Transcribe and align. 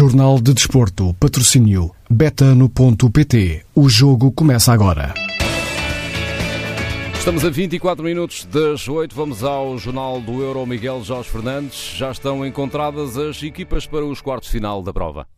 Jornal 0.00 0.40
de 0.40 0.54
Desporto, 0.54 1.14
patrocínio 1.20 1.90
betano.pt. 2.08 3.66
O 3.74 3.86
jogo 3.86 4.32
começa 4.32 4.72
agora. 4.72 5.12
Estamos 7.20 7.44
a 7.44 7.50
24 7.50 8.02
minutos 8.02 8.46
das 8.46 8.88
8. 8.88 9.14
Vamos 9.14 9.44
ao 9.44 9.76
Jornal 9.76 10.22
do 10.22 10.40
Euro 10.42 10.64
Miguel 10.64 11.04
Jorge 11.04 11.28
Fernandes. 11.28 11.92
Já 11.94 12.10
estão 12.10 12.46
encontradas 12.46 13.18
as 13.18 13.42
equipas 13.42 13.86
para 13.86 14.06
os 14.06 14.22
quartos 14.22 14.48
final 14.48 14.82
da 14.82 14.90
prova. 14.90 15.28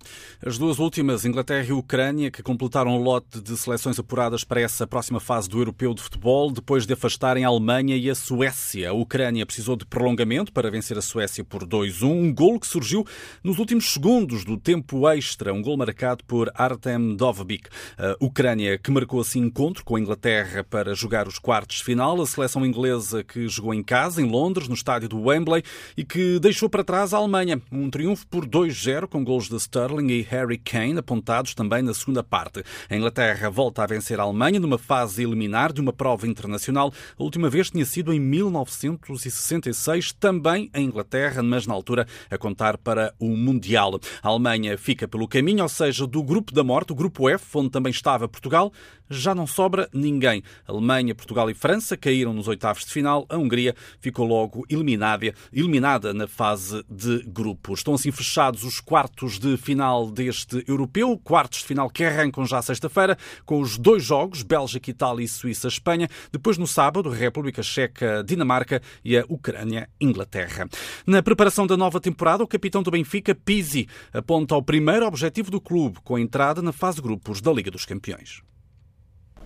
As 0.46 0.56
duas 0.56 0.78
últimas, 0.78 1.24
Inglaterra 1.24 1.66
e 1.68 1.72
Ucrânia, 1.72 2.30
que 2.30 2.40
completaram 2.40 2.96
o 2.96 3.02
lote 3.02 3.40
de 3.40 3.56
seleções 3.56 3.98
apuradas 3.98 4.44
para 4.44 4.60
essa 4.60 4.86
próxima 4.86 5.18
fase 5.18 5.48
do 5.48 5.58
Europeu 5.58 5.92
de 5.92 6.00
Futebol, 6.00 6.52
depois 6.52 6.86
de 6.86 6.92
afastarem 6.92 7.44
a 7.44 7.48
Alemanha 7.48 7.96
e 7.96 8.08
a 8.08 8.14
Suécia. 8.14 8.90
A 8.90 8.92
Ucrânia 8.92 9.44
precisou 9.44 9.74
de 9.74 9.84
prolongamento 9.84 10.52
para 10.52 10.70
vencer 10.70 10.96
a 10.96 11.02
Suécia 11.02 11.44
por 11.44 11.66
2-1, 11.66 12.04
um 12.04 12.32
gol 12.32 12.60
que 12.60 12.66
surgiu 12.66 13.04
nos 13.42 13.58
últimos 13.58 13.92
segundos 13.92 14.44
do 14.44 14.56
tempo 14.56 15.08
extra, 15.08 15.52
um 15.52 15.60
gol 15.60 15.76
marcado 15.76 16.22
por 16.24 16.48
Artem 16.54 17.16
Dovbik. 17.16 17.68
A 17.98 18.24
Ucrânia 18.24 18.78
que 18.78 18.90
marcou 18.92 19.20
assim 19.20 19.40
encontro 19.40 19.84
com 19.84 19.96
a 19.96 20.00
Inglaterra 20.00 20.62
para 20.62 20.94
jogar 20.94 21.26
os 21.26 21.40
quartos 21.40 21.71
de 21.74 21.84
final, 21.84 22.20
a 22.20 22.26
seleção 22.26 22.64
inglesa 22.64 23.22
que 23.22 23.48
jogou 23.48 23.74
em 23.74 23.82
casa, 23.82 24.20
em 24.20 24.28
Londres, 24.28 24.68
no 24.68 24.74
estádio 24.74 25.08
do 25.08 25.20
Wembley, 25.20 25.62
e 25.96 26.04
que 26.04 26.38
deixou 26.38 26.68
para 26.68 26.84
trás 26.84 27.12
a 27.12 27.18
Alemanha. 27.18 27.60
Um 27.70 27.90
triunfo 27.90 28.26
por 28.26 28.46
2-0 28.46 29.06
com 29.06 29.24
gols 29.24 29.48
de 29.48 29.56
Sterling 29.56 30.08
e 30.08 30.22
Harry 30.22 30.58
Kane, 30.58 30.98
apontados 30.98 31.54
também 31.54 31.82
na 31.82 31.94
segunda 31.94 32.22
parte. 32.22 32.62
A 32.88 32.96
Inglaterra 32.96 33.50
volta 33.50 33.82
a 33.82 33.86
vencer 33.86 34.18
a 34.20 34.22
Alemanha 34.22 34.60
numa 34.60 34.78
fase 34.78 35.22
eliminar 35.22 35.72
de 35.72 35.80
uma 35.80 35.92
prova 35.92 36.26
internacional. 36.26 36.92
A 37.18 37.22
última 37.22 37.48
vez 37.48 37.70
tinha 37.70 37.84
sido 37.84 38.12
em 38.12 38.20
1966, 38.20 40.12
também 40.12 40.70
em 40.74 40.86
Inglaterra, 40.86 41.42
mas 41.42 41.66
na 41.66 41.74
altura 41.74 42.06
a 42.30 42.38
contar 42.38 42.76
para 42.78 43.14
o 43.18 43.36
Mundial. 43.36 43.98
A 44.22 44.28
Alemanha 44.28 44.76
fica 44.78 45.06
pelo 45.08 45.28
caminho, 45.28 45.62
ou 45.62 45.68
seja, 45.68 46.06
do 46.06 46.22
grupo 46.22 46.52
da 46.52 46.64
morte, 46.64 46.92
o 46.92 46.96
grupo 46.96 47.28
F, 47.28 47.58
onde 47.58 47.70
também 47.70 47.90
estava 47.90 48.28
Portugal, 48.28 48.72
já 49.12 49.34
não 49.34 49.46
sobra 49.46 49.88
ninguém. 49.92 50.42
Alemanha, 50.66 51.14
Portugal 51.14 51.50
e 51.50 51.54
França 51.54 51.96
caíram 51.96 52.32
nos 52.32 52.48
oitavos 52.48 52.84
de 52.84 52.90
final. 52.90 53.26
A 53.28 53.36
Hungria 53.36 53.74
ficou 54.00 54.26
logo 54.26 54.64
eliminada, 54.68 55.34
eliminada 55.52 56.12
na 56.12 56.26
fase 56.26 56.84
de 56.90 57.22
grupos. 57.26 57.80
Estão 57.80 57.94
assim 57.94 58.10
fechados 58.10 58.64
os 58.64 58.80
quartos 58.80 59.38
de 59.38 59.56
final 59.56 60.10
deste 60.10 60.64
europeu, 60.66 61.18
quartos 61.22 61.60
de 61.60 61.66
final 61.66 61.88
que 61.88 62.04
arrancam 62.04 62.46
já 62.46 62.60
sexta-feira, 62.62 63.16
com 63.44 63.60
os 63.60 63.78
dois 63.78 64.04
jogos, 64.04 64.42
Bélgica, 64.42 64.90
Itália 64.90 65.24
e 65.24 65.28
Suíça, 65.28 65.68
Espanha. 65.68 66.08
Depois, 66.30 66.58
no 66.58 66.66
sábado, 66.66 67.10
República 67.10 67.62
Checa, 67.62 68.24
Dinamarca 68.24 68.82
e 69.04 69.16
a 69.16 69.24
Ucrânia, 69.28 69.88
Inglaterra. 70.00 70.68
Na 71.06 71.22
preparação 71.22 71.66
da 71.66 71.76
nova 71.76 72.00
temporada, 72.00 72.44
o 72.44 72.48
capitão 72.48 72.82
do 72.82 72.90
Benfica, 72.90 73.34
Pizzi, 73.34 73.88
aponta 74.12 74.54
ao 74.54 74.62
primeiro 74.62 75.06
objetivo 75.06 75.50
do 75.50 75.60
clube, 75.60 75.98
com 76.02 76.16
a 76.16 76.20
entrada 76.20 76.62
na 76.62 76.72
fase 76.72 76.96
de 76.96 77.02
grupos 77.02 77.40
da 77.40 77.52
Liga 77.52 77.70
dos 77.70 77.84
Campeões. 77.84 78.42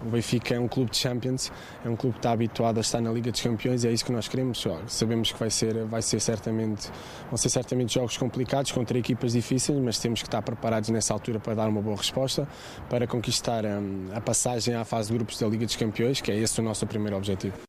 O 0.04 0.10
Benfica 0.10 0.54
é 0.54 0.60
um 0.60 0.68
clube 0.68 0.90
de 0.90 0.96
Champions, 0.98 1.50
é 1.84 1.88
um 1.88 1.96
clube 1.96 2.14
que 2.14 2.18
está 2.18 2.32
habituado 2.32 2.78
a 2.78 2.80
estar 2.80 3.00
na 3.00 3.10
Liga 3.10 3.30
dos 3.30 3.40
Campeões 3.40 3.84
e 3.84 3.88
é 3.88 3.92
isso 3.92 4.04
que 4.04 4.12
nós 4.12 4.28
queremos. 4.28 4.64
Sabemos 4.86 5.32
que 5.32 5.38
vai 5.38 5.50
ser, 5.50 5.84
vai 5.84 6.02
ser 6.02 6.20
certamente, 6.20 6.90
vão 7.28 7.36
ser 7.36 7.48
certamente 7.48 7.94
jogos 7.94 8.16
complicados 8.16 8.72
contra 8.72 8.98
equipas 8.98 9.32
difíceis, 9.32 9.78
mas 9.78 9.98
temos 9.98 10.20
que 10.22 10.28
estar 10.28 10.42
preparados 10.42 10.90
nessa 10.90 11.12
altura 11.12 11.40
para 11.40 11.54
dar 11.54 11.68
uma 11.68 11.80
boa 11.80 11.96
resposta, 11.96 12.46
para 12.88 13.06
conquistar 13.06 13.64
a, 13.64 13.78
hum, 13.78 14.08
a 14.14 14.20
passagem 14.20 14.74
à 14.74 14.84
fase 14.84 15.08
de 15.10 15.14
grupos 15.16 15.38
da 15.38 15.46
Liga 15.46 15.64
dos 15.64 15.76
Campeões, 15.76 16.20
que 16.20 16.30
é 16.30 16.36
esse 16.36 16.60
o 16.60 16.62
nosso 16.62 16.86
primeiro 16.86 17.16
objetivo. 17.16 17.65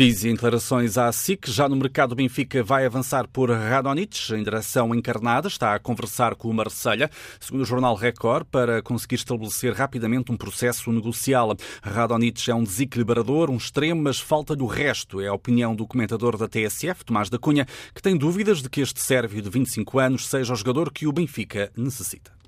Pizzi 0.00 0.30
em 0.30 0.32
declarações 0.32 0.96
à 0.96 1.12
SIC. 1.12 1.50
Já 1.50 1.68
no 1.68 1.76
mercado, 1.76 2.14
Benfica 2.14 2.64
vai 2.64 2.86
avançar 2.86 3.28
por 3.28 3.50
Radonich, 3.50 4.32
em 4.32 4.42
direção 4.42 4.94
encarnada. 4.94 5.46
Está 5.46 5.74
a 5.74 5.78
conversar 5.78 6.36
com 6.36 6.48
o 6.48 6.54
Marselha, 6.54 7.10
segundo 7.38 7.60
o 7.60 7.66
jornal 7.66 7.94
Record, 7.94 8.46
para 8.46 8.80
conseguir 8.80 9.16
estabelecer 9.16 9.74
rapidamente 9.74 10.32
um 10.32 10.38
processo 10.38 10.90
negocial. 10.90 11.54
Radonich 11.82 12.50
é 12.50 12.54
um 12.54 12.64
desequilibrador, 12.64 13.50
um 13.50 13.58
extremo, 13.58 14.00
mas 14.00 14.18
falta-lhe 14.18 14.62
o 14.62 14.66
resto. 14.66 15.20
É 15.20 15.26
a 15.26 15.34
opinião 15.34 15.76
do 15.76 15.86
comentador 15.86 16.38
da 16.38 16.48
TSF, 16.48 17.04
Tomás 17.04 17.28
da 17.28 17.38
Cunha, 17.38 17.66
que 17.94 18.00
tem 18.00 18.16
dúvidas 18.16 18.62
de 18.62 18.70
que 18.70 18.80
este 18.80 19.02
sérvio 19.02 19.42
de 19.42 19.50
25 19.50 19.98
anos 19.98 20.28
seja 20.28 20.54
o 20.54 20.56
jogador 20.56 20.90
que 20.90 21.06
o 21.06 21.12
Benfica 21.12 21.70
necessita. 21.76 22.39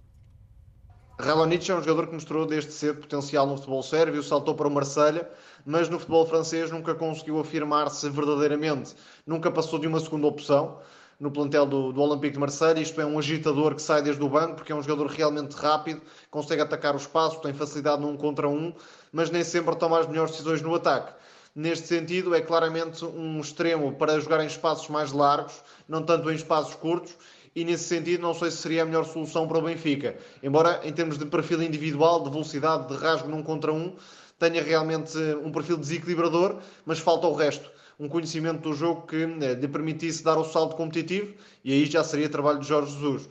Radonich 1.22 1.70
é 1.70 1.74
um 1.74 1.80
jogador 1.80 2.08
que 2.08 2.14
mostrou 2.14 2.44
desde 2.44 2.72
cedo 2.72 3.00
potencial 3.00 3.46
no 3.46 3.56
futebol 3.56 3.82
sérvio, 3.82 4.22
saltou 4.22 4.54
para 4.54 4.66
o 4.66 4.70
Marselha 4.70 5.30
mas 5.64 5.88
no 5.88 5.98
futebol 5.98 6.26
francês 6.26 6.70
nunca 6.70 6.94
conseguiu 6.94 7.38
afirmar-se 7.38 8.08
verdadeiramente, 8.10 8.94
nunca 9.26 9.50
passou 9.50 9.78
de 9.78 9.86
uma 9.86 10.00
segunda 10.00 10.26
opção 10.26 10.78
no 11.20 11.30
plantel 11.30 11.64
do, 11.66 11.92
do 11.92 12.02
Olympique 12.02 12.32
de 12.32 12.40
Marseille. 12.40 12.82
Isto 12.82 13.00
é 13.00 13.06
um 13.06 13.18
agitador 13.18 13.76
que 13.76 13.82
sai 13.82 14.02
desde 14.02 14.22
o 14.22 14.28
banco, 14.28 14.56
porque 14.56 14.72
é 14.72 14.74
um 14.74 14.82
jogador 14.82 15.06
realmente 15.06 15.52
rápido, 15.52 16.02
consegue 16.30 16.62
atacar 16.62 16.94
o 16.94 16.98
espaço, 16.98 17.40
tem 17.40 17.54
facilidade 17.54 18.02
num 18.02 18.16
contra 18.16 18.48
um, 18.48 18.74
mas 19.12 19.30
nem 19.30 19.44
sempre 19.44 19.76
toma 19.76 20.00
as 20.00 20.08
melhores 20.08 20.32
decisões 20.32 20.60
no 20.60 20.74
ataque. 20.74 21.12
Neste 21.54 21.86
sentido, 21.86 22.34
é 22.34 22.40
claramente 22.40 23.04
um 23.04 23.38
extremo 23.38 23.92
para 23.92 24.18
jogar 24.18 24.42
em 24.42 24.46
espaços 24.46 24.88
mais 24.88 25.12
largos, 25.12 25.62
não 25.86 26.02
tanto 26.02 26.30
em 26.30 26.34
espaços 26.34 26.74
curtos, 26.74 27.14
e 27.54 27.64
nesse 27.64 27.84
sentido 27.84 28.22
não 28.22 28.34
sei 28.34 28.50
se 28.50 28.58
seria 28.58 28.82
a 28.82 28.86
melhor 28.86 29.04
solução 29.04 29.46
para 29.46 29.58
o 29.58 29.62
Benfica. 29.62 30.16
Embora 30.42 30.80
em 30.84 30.92
termos 30.92 31.18
de 31.18 31.26
perfil 31.26 31.62
individual, 31.62 32.22
de 32.22 32.30
velocidade, 32.30 32.88
de 32.88 32.94
rasgo 32.94 33.28
num 33.28 33.42
contra 33.42 33.72
um, 33.72 33.94
tenha 34.38 34.62
realmente 34.62 35.16
um 35.44 35.52
perfil 35.52 35.76
desequilibrador, 35.76 36.56
mas 36.84 36.98
falta 36.98 37.26
o 37.26 37.34
resto. 37.34 37.70
Um 38.00 38.08
conhecimento 38.08 38.62
do 38.62 38.74
jogo 38.74 39.06
que 39.06 39.22
eh, 39.22 39.54
lhe 39.54 39.68
permitisse 39.68 40.24
dar 40.24 40.36
o 40.36 40.44
salto 40.44 40.74
competitivo 40.74 41.34
e 41.62 41.72
aí 41.72 41.86
já 41.86 42.02
seria 42.02 42.28
trabalho 42.28 42.58
de 42.58 42.66
Jorge 42.66 42.92
Jesus. 42.92 43.28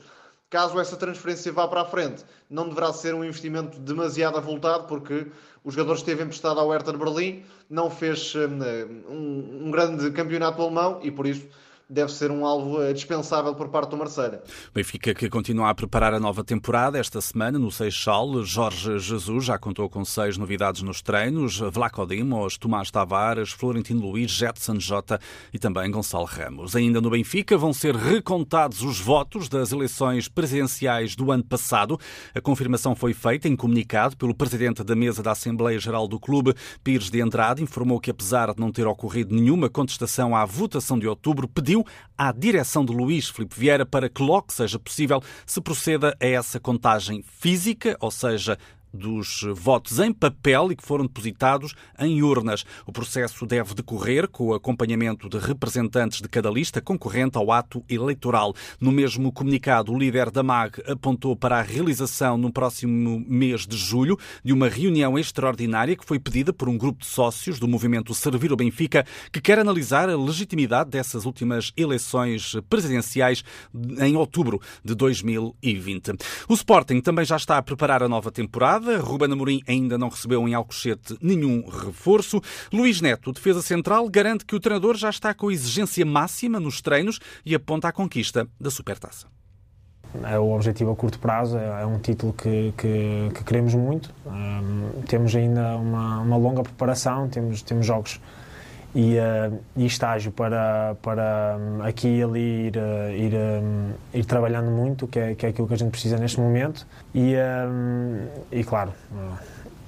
Caso 0.48 0.78
essa 0.78 0.96
transferência 0.96 1.52
vá 1.52 1.66
para 1.66 1.80
a 1.80 1.84
frente, 1.84 2.24
não 2.48 2.68
deverá 2.68 2.92
ser 2.92 3.14
um 3.14 3.24
investimento 3.24 3.78
demasiado 3.78 4.36
avultado, 4.36 4.86
porque 4.86 5.26
o 5.64 5.70
jogador 5.70 5.94
esteve 5.94 6.22
emprestado 6.22 6.60
ao 6.60 6.70
Hertha 6.70 6.92
de 6.92 6.98
Berlim, 6.98 7.42
não 7.68 7.90
fez 7.90 8.34
eh, 8.34 8.86
um, 9.10 9.66
um 9.66 9.70
grande 9.70 10.10
campeonato 10.12 10.62
alemão 10.62 11.00
e 11.02 11.10
por 11.10 11.26
isso 11.26 11.46
deve 11.88 12.12
ser 12.12 12.30
um 12.30 12.46
alvo 12.46 12.82
eh, 12.82 12.92
dispensável 12.92 13.54
por 13.54 13.68
parte 13.68 13.90
do 13.90 13.96
Marseille. 13.96 14.38
Benfica 14.74 15.14
que 15.14 15.28
continua 15.28 15.70
a 15.70 15.74
preparar 15.74 16.14
a 16.14 16.20
nova 16.20 16.42
temporada 16.42 16.98
esta 16.98 17.20
semana 17.20 17.58
no 17.58 17.70
Seixal. 17.70 18.42
Jorge 18.42 18.98
Jesus 18.98 19.44
já 19.44 19.58
contou 19.58 19.88
com 19.88 20.04
seis 20.04 20.38
novidades 20.38 20.82
nos 20.82 21.02
treinos. 21.02 21.58
Vlaco 21.58 22.06
Dimos, 22.06 22.56
Tomás 22.56 22.90
Tavares, 22.90 23.50
Florentino 23.50 24.00
Luiz, 24.00 24.30
Jetson 24.30 24.80
Jota 24.80 25.20
e 25.52 25.58
também 25.58 25.90
Gonçalo 25.90 26.24
Ramos. 26.24 26.74
Ainda 26.74 27.00
no 27.00 27.10
Benfica 27.10 27.56
vão 27.58 27.72
ser 27.72 27.94
recontados 27.94 28.82
os 28.82 29.00
votos 29.00 29.48
das 29.48 29.72
eleições 29.72 30.28
presidenciais 30.28 31.14
do 31.14 31.30
ano 31.30 31.44
passado. 31.44 31.98
A 32.34 32.40
confirmação 32.40 32.94
foi 32.94 33.12
feita 33.12 33.48
em 33.48 33.56
comunicado 33.56 34.16
pelo 34.16 34.34
presidente 34.34 34.82
da 34.82 34.96
mesa 34.96 35.22
da 35.22 35.32
Assembleia 35.32 35.78
Geral 35.78 36.08
do 36.08 36.18
clube, 36.18 36.54
Pires 36.82 37.10
de 37.10 37.20
Andrade, 37.20 37.62
informou 37.62 38.00
que 38.00 38.10
apesar 38.10 38.54
de 38.54 38.60
não 38.60 38.72
ter 38.72 38.86
ocorrido 38.86 39.34
nenhuma 39.34 39.68
contestação 39.68 40.34
à 40.34 40.44
votação 40.44 40.98
de 40.98 41.06
outubro, 41.06 41.46
pediu 41.46 41.81
à 42.16 42.32
direção 42.32 42.84
de 42.84 42.92
Luís 42.92 43.28
Filipe 43.28 43.58
Vieira 43.58 43.86
para 43.86 44.08
que 44.08 44.22
logo 44.22 44.46
seja 44.50 44.78
possível 44.78 45.22
se 45.46 45.60
proceda 45.60 46.16
a 46.20 46.26
essa 46.26 46.60
contagem 46.60 47.22
física, 47.22 47.96
ou 48.00 48.10
seja, 48.10 48.58
dos 48.92 49.42
votos 49.54 49.98
em 49.98 50.12
papel 50.12 50.72
e 50.72 50.76
que 50.76 50.84
foram 50.84 51.06
depositados 51.06 51.74
em 51.98 52.22
urnas. 52.22 52.64
O 52.86 52.92
processo 52.92 53.46
deve 53.46 53.74
decorrer 53.74 54.28
com 54.28 54.48
o 54.48 54.54
acompanhamento 54.54 55.28
de 55.28 55.38
representantes 55.38 56.20
de 56.20 56.28
cada 56.28 56.50
lista 56.50 56.80
concorrente 56.80 57.38
ao 57.38 57.50
ato 57.50 57.84
eleitoral. 57.88 58.54
No 58.80 58.92
mesmo 58.92 59.32
comunicado, 59.32 59.92
o 59.92 59.98
líder 59.98 60.30
da 60.30 60.42
MAG 60.42 60.82
apontou 60.86 61.34
para 61.34 61.58
a 61.58 61.62
realização 61.62 62.36
no 62.36 62.52
próximo 62.52 63.24
mês 63.26 63.66
de 63.66 63.76
julho 63.76 64.18
de 64.44 64.52
uma 64.52 64.68
reunião 64.68 65.18
extraordinária 65.18 65.96
que 65.96 66.04
foi 66.04 66.18
pedida 66.18 66.52
por 66.52 66.68
um 66.68 66.76
grupo 66.76 67.00
de 67.00 67.06
sócios 67.06 67.58
do 67.58 67.68
movimento 67.68 68.14
Servir 68.14 68.52
o 68.52 68.56
Benfica, 68.56 69.06
que 69.32 69.40
quer 69.40 69.58
analisar 69.58 70.08
a 70.08 70.16
legitimidade 70.16 70.90
dessas 70.90 71.24
últimas 71.24 71.72
eleições 71.76 72.56
presidenciais 72.68 73.44
em 74.00 74.16
outubro 74.16 74.60
de 74.84 74.94
2020. 74.94 76.12
O 76.48 76.54
Sporting 76.54 77.00
também 77.00 77.24
já 77.24 77.36
está 77.36 77.58
a 77.58 77.62
preparar 77.62 78.02
a 78.02 78.08
nova 78.08 78.30
temporada 78.30 78.81
temporada. 78.82 78.98
Ruben 78.98 79.32
Amorim 79.32 79.62
ainda 79.66 79.96
não 79.96 80.08
recebeu 80.08 80.46
em 80.48 80.54
Alcochete 80.54 81.16
nenhum 81.20 81.66
reforço. 81.68 82.40
Luís 82.72 83.00
Neto, 83.00 83.32
defesa 83.32 83.62
central, 83.62 84.08
garante 84.08 84.44
que 84.44 84.54
o 84.54 84.60
treinador 84.60 84.96
já 84.96 85.10
está 85.10 85.32
com 85.32 85.50
exigência 85.50 86.04
máxima 86.04 86.58
nos 86.58 86.80
treinos 86.80 87.18
e 87.46 87.54
aponta 87.54 87.88
à 87.88 87.92
conquista 87.92 88.46
da 88.60 88.70
Supertaça. 88.70 89.26
É 90.24 90.38
o 90.38 90.52
objetivo 90.52 90.90
a 90.90 90.96
curto 90.96 91.18
prazo, 91.18 91.56
é, 91.56 91.82
é 91.82 91.86
um 91.86 91.98
título 91.98 92.34
que, 92.34 92.74
que, 92.76 93.30
que 93.34 93.44
queremos 93.44 93.74
muito. 93.74 94.10
Um, 94.26 95.00
temos 95.08 95.34
ainda 95.34 95.76
uma, 95.76 96.20
uma, 96.20 96.36
longa 96.36 96.62
preparação, 96.62 97.28
temos, 97.28 97.62
temos 97.62 97.86
jogos 97.86 98.20
e, 98.94 99.16
uh, 99.16 99.58
e 99.76 99.86
estágio 99.86 100.30
para, 100.30 100.94
para 101.02 101.56
um, 101.58 101.82
aqui 101.82 102.08
e 102.08 102.22
ali 102.22 102.66
ir, 102.66 102.76
uh, 102.76 103.10
ir, 103.10 103.34
um, 103.34 103.90
ir 104.12 104.24
trabalhando 104.24 104.70
muito, 104.70 105.06
que 105.06 105.18
é, 105.18 105.34
que 105.34 105.46
é 105.46 105.48
aquilo 105.48 105.66
que 105.66 105.74
a 105.74 105.78
gente 105.78 105.90
precisa 105.90 106.16
neste 106.18 106.38
momento. 106.38 106.86
E, 107.14 107.34
um, 107.36 108.26
e 108.50 108.62
claro, 108.64 108.92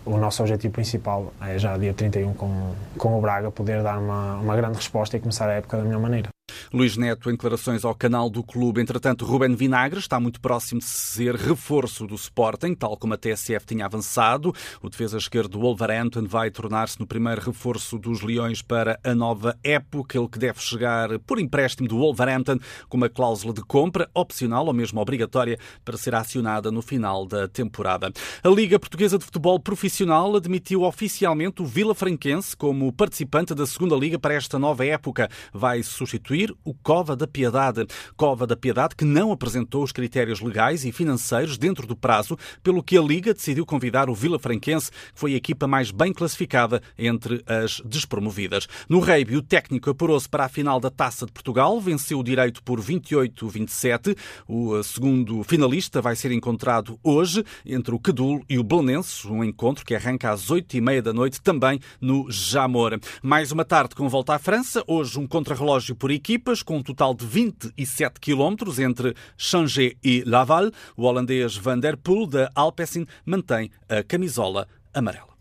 o 0.05 0.17
nosso 0.17 0.43
objetivo 0.43 0.73
principal 0.73 1.33
é 1.41 1.59
já 1.59 1.77
dia 1.77 1.95
31 1.95 2.35
com, 2.35 2.73
com 2.97 3.19
o 3.19 3.21
Braga 3.21 3.51
poder 3.51 3.83
dar 3.83 3.99
uma, 3.99 4.37
uma 4.37 4.57
grande 4.57 4.77
resposta 4.77 5.17
e 5.17 5.21
começar 5.21 5.49
a 5.49 5.55
época 5.55 5.77
da 5.77 5.85
melhor 5.85 6.01
maneira. 6.01 6.34
Luís 6.75 6.97
Neto, 6.97 7.31
em 7.31 7.35
declarações 7.35 7.85
ao 7.85 7.95
canal 7.95 8.29
do 8.29 8.43
clube. 8.43 8.81
Entretanto, 8.81 9.25
Ruben 9.25 9.55
Vinagre 9.55 10.01
está 10.01 10.19
muito 10.19 10.41
próximo 10.41 10.81
de 10.81 10.87
ser 10.87 11.37
reforço 11.37 12.05
do 12.05 12.17
Sporting, 12.17 12.75
tal 12.75 12.97
como 12.97 13.15
a 13.15 13.17
TSF 13.17 13.65
tinha 13.65 13.87
avançado. 13.87 14.53
O 14.83 14.91
defesa 14.91 15.17
esquerdo 15.17 15.51
do 15.51 15.61
Wolverhampton 15.61 16.25
vai 16.27 16.51
tornar-se 16.51 16.99
no 16.99 17.07
primeiro 17.07 17.41
reforço 17.41 17.97
dos 17.97 18.23
Leões 18.23 18.61
para 18.61 18.99
a 19.05 19.15
nova 19.15 19.57
época. 19.63 20.19
Ele 20.19 20.27
que 20.27 20.37
deve 20.37 20.61
chegar 20.61 21.17
por 21.21 21.39
empréstimo 21.39 21.89
do 21.89 21.97
Wolverhampton 21.97 22.59
com 22.89 22.97
uma 22.97 23.09
cláusula 23.09 23.55
de 23.55 23.63
compra 23.63 24.11
opcional 24.13 24.67
ou 24.67 24.73
mesmo 24.73 25.01
obrigatória 25.01 25.61
para 25.85 25.97
ser 25.97 26.17
acionada 26.17 26.73
no 26.73 26.83
final 26.83 27.25
da 27.25 27.47
temporada. 27.47 28.11
A 28.43 28.49
Liga 28.49 28.81
Portuguesa 28.81 29.17
de 29.17 29.25
Futebol 29.25 29.61
Profissional 29.61 30.35
admitiu 30.35 30.83
oficialmente 30.83 31.63
o 31.63 31.67
Vila 31.67 31.95
Franquense 31.95 32.57
como 32.57 32.93
participante 32.93 33.55
da 33.55 33.65
segunda 33.65 33.95
Liga 33.95 34.19
para 34.19 34.35
esta 34.35 34.59
nova 34.59 34.85
época. 34.85 35.29
Vai 35.53 35.81
substituir 35.85 36.34
o 36.65 36.75
Cova 36.75 37.15
da 37.15 37.27
Piedade. 37.27 37.87
Cova 38.17 38.47
da 38.47 38.57
Piedade 38.57 38.97
que 38.97 39.05
não 39.05 39.31
apresentou 39.31 39.85
os 39.85 39.93
critérios 39.93 40.41
legais 40.41 40.85
e 40.85 40.91
financeiros 40.91 41.57
dentro 41.57 41.87
do 41.87 41.97
prazo, 41.97 42.37
pelo 42.63 42.83
que 42.83 42.99
a 42.99 43.03
Liga 43.03 43.33
decidiu 43.33 43.65
convidar 43.65 44.11
o 44.11 44.15
Vila 44.15 44.39
Franquense, 44.39 44.91
que 44.91 44.97
foi 45.15 45.35
a 45.35 45.37
equipa 45.37 45.67
mais 45.67 45.91
bem 45.91 46.13
classificada 46.13 46.83
entre 46.99 47.43
as 47.47 47.81
despromovidas. 47.85 48.67
No 48.89 49.01
Reibe, 49.01 49.37
o 49.37 49.43
técnico 49.43 49.91
apurou-se 49.91 50.29
para 50.29 50.45
a 50.45 50.49
final 50.49 50.81
da 50.81 50.91
Taça 50.91 51.27
de 51.27 51.33
Portugal, 51.33 51.81
venceu 51.81 52.19
o 52.19 52.25
direito 52.25 52.63
por 52.63 52.81
28-27. 52.81 54.17
O 54.49 54.83
segundo 54.83 55.43
finalista 55.45 56.03
vai 56.03 56.17
ser 56.17 56.33
encontrado 56.33 56.99
hoje 57.03 57.45
entre 57.65 57.95
o 57.95 57.99
Quedul 57.99 58.43
e 58.49 58.59
o 58.59 58.65
Belenenses, 58.65 59.25
um 59.25 59.45
encontro 59.45 59.85
que 59.85 59.95
arranca 59.95 60.31
às 60.31 60.47
8h30 60.47 61.03
da 61.03 61.13
noite, 61.13 61.41
também 61.41 61.79
no 62.01 62.31
Jamor. 62.31 62.99
Mais 63.23 63.53
uma 63.53 63.65
tarde 63.65 63.95
com 63.95 64.09
volta 64.09 64.35
à 64.35 64.39
França, 64.39 64.83
hoje 64.87 65.19
um 65.19 65.27
contrarrelógio 65.27 65.95
por 65.95 66.11
equipas, 66.25 66.63
com 66.63 66.79
um 66.79 66.83
total 66.83 67.13
de 67.13 67.27
27 67.27 68.19
quilómetros 68.19 68.79
entre 68.79 69.15
Changé 69.37 69.93
e 70.03 70.25
Laval. 70.27 70.71
O 70.97 71.03
holandês 71.03 71.55
Van 71.55 71.79
der 71.79 71.99
Poel 71.99 72.27
da 72.27 72.51
Alpecin 72.55 73.07
mantém 73.27 73.71
a 73.87 74.03
camisola 74.03 74.67
amarela. 74.95 75.35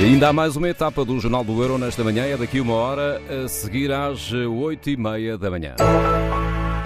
E 0.00 0.04
ainda 0.04 0.30
há 0.30 0.32
mais 0.32 0.56
uma 0.56 0.68
etapa 0.68 1.04
do 1.04 1.20
Jornal 1.20 1.44
do 1.44 1.62
Euro 1.62 1.78
nesta 1.78 2.02
manhã, 2.02 2.24
é 2.24 2.36
daqui 2.36 2.58
uma 2.58 2.74
hora, 2.74 3.22
a 3.44 3.46
seguir 3.46 3.92
às 3.92 4.32
8 4.32 4.90
e 4.90 4.96
meia 4.96 5.38
da 5.38 5.48
manhã. 5.48 5.76